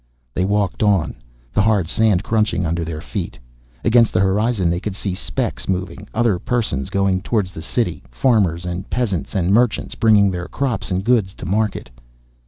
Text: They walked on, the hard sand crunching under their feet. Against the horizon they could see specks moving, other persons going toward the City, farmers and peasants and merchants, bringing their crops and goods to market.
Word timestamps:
They 0.33 0.45
walked 0.45 0.81
on, 0.81 1.15
the 1.53 1.61
hard 1.61 1.87
sand 1.87 2.23
crunching 2.23 2.65
under 2.65 2.83
their 2.83 3.01
feet. 3.01 3.37
Against 3.85 4.13
the 4.13 4.19
horizon 4.19 4.67
they 4.71 4.79
could 4.79 4.95
see 4.95 5.13
specks 5.13 5.67
moving, 5.69 6.07
other 6.11 6.39
persons 6.39 6.89
going 6.89 7.21
toward 7.21 7.45
the 7.49 7.61
City, 7.61 8.01
farmers 8.09 8.65
and 8.65 8.89
peasants 8.89 9.35
and 9.35 9.51
merchants, 9.53 9.93
bringing 9.93 10.31
their 10.31 10.47
crops 10.47 10.89
and 10.89 11.03
goods 11.03 11.35
to 11.35 11.45
market. 11.45 11.91